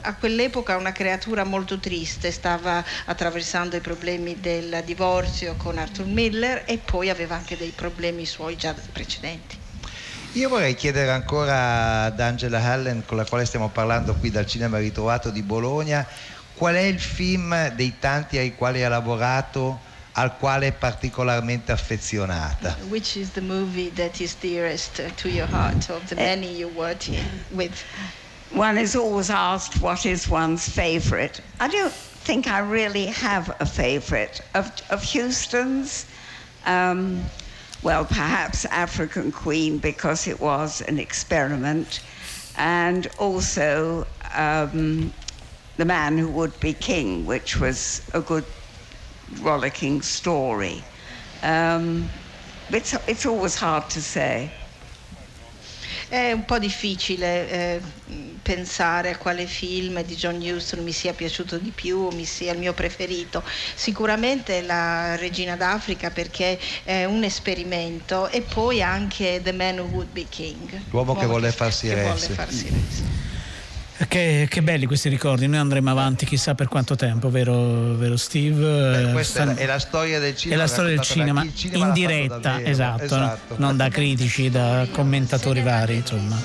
[0.01, 6.63] a quell'epoca una creatura molto triste, stava attraversando i problemi del divorzio con Arthur Miller
[6.65, 9.60] e poi aveva anche dei problemi suoi già precedenti.
[10.35, 14.77] Io vorrei chiedere ancora ad Angela Allen, con la quale stiamo parlando qui dal Cinema
[14.77, 16.07] Ritrovato di Bologna,
[16.53, 19.77] qual è il film dei tanti ai quali ha lavorato
[20.13, 22.77] al quale è particolarmente affezionata?
[22.87, 27.09] Which is the movie that is dearest to your heart of the many you worked
[27.49, 27.83] with?
[28.53, 31.41] One is always asked what is one's favorite.
[31.59, 34.41] I don't think I really have a favorite.
[34.53, 36.05] Of, of Houston's,
[36.65, 37.21] um,
[37.83, 42.01] well, perhaps African Queen because it was an experiment,
[42.57, 44.05] and also
[44.35, 45.11] um,
[45.77, 48.45] The Man Who Would Be King, which was a good
[49.39, 50.83] rollicking story.
[51.41, 52.07] Um,
[52.69, 54.51] it's, it's always hard to say.
[56.11, 57.81] È un po' difficile eh,
[58.41, 62.59] pensare a quale film di John Huston mi sia piaciuto di più, mi sia il
[62.59, 63.41] mio preferito.
[63.75, 70.11] Sicuramente la Regina d'Africa perché è un esperimento e poi anche The Man Who Would
[70.11, 70.81] Be King.
[70.89, 72.13] L'uomo che, che vuole farsi re.
[74.07, 79.03] Che, che, belli questi ricordi, noi andremo avanti chissà per quanto tempo, vero, vero Steve?
[79.05, 82.61] Beh, questa è la storia del cinema, è la storia del cinema, cinema in diretta,
[82.61, 86.39] esatto, esatto, non da critici, da commentatori vari, insomma.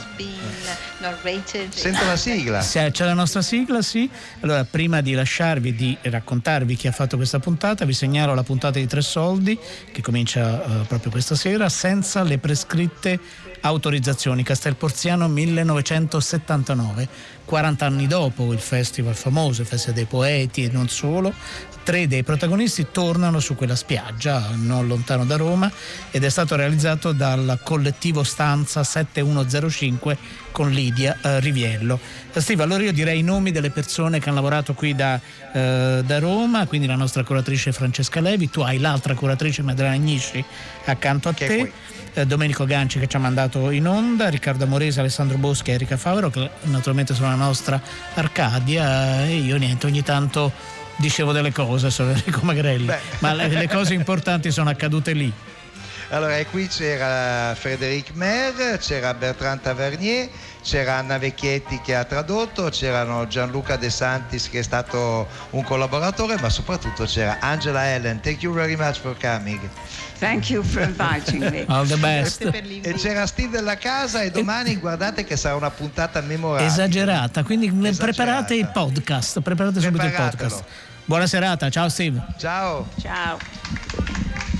[1.68, 2.60] Sento la sigla.
[2.60, 4.08] C'è la nostra sigla, sì.
[4.40, 8.78] Allora, prima di lasciarvi, di raccontarvi chi ha fatto questa puntata, vi segnalo la puntata
[8.78, 9.58] di Tre Soldi,
[9.92, 13.20] che comincia uh, proprio questa sera, senza le prescritte
[13.60, 14.42] autorizzazioni.
[14.42, 17.08] Castelporziano 1979,
[17.46, 21.32] 40 anni dopo il festival famoso, il Festival dei Poeti e non solo,
[21.86, 25.70] tre dei protagonisti tornano su quella spiaggia non lontano da Roma
[26.10, 30.18] ed è stato realizzato dal collettivo Stanza 7105
[30.50, 32.00] con Lidia eh, Riviello.
[32.34, 35.20] Steve, allora io direi i nomi delle persone che hanno lavorato qui da,
[35.52, 40.44] eh, da, Roma, quindi la nostra curatrice Francesca Levi, tu hai l'altra curatrice Madrena Agnisci
[40.86, 41.72] accanto a che te
[42.16, 45.96] eh, Domenico Ganci che ci ha mandato in onda, Riccardo Amorese, Alessandro Boschi e Erika
[45.96, 47.80] Favaro che naturalmente sono la nostra
[48.14, 50.50] Arcadia e io niente, ogni tanto
[50.96, 52.98] dicevo delle cose su Enrico Magrelli, Beh.
[53.18, 55.32] ma le, le cose importanti sono accadute lì.
[56.10, 60.28] Allora, e qui c'era Frédéric Mer, c'era Bertrand Tavernier,
[60.66, 66.36] c'era Anna Vecchietti che ha tradotto, c'erano Gianluca De Santis che è stato un collaboratore,
[66.40, 68.20] ma soprattutto c'era Angela Ellen.
[68.20, 69.60] Thank you very much for coming.
[70.18, 71.64] Thank you for inviting me.
[71.72, 72.42] All the best.
[72.42, 76.68] E c'era Steve della casa e domani guardate che sarà una puntata memorabile.
[76.68, 80.64] Esagerata, quindi preparate il podcast, preparate subito il podcast.
[81.04, 82.20] Buona serata, ciao Steve.
[82.38, 82.88] Ciao.
[83.00, 84.55] Ciao.